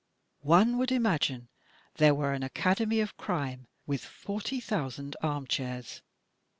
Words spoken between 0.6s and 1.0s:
would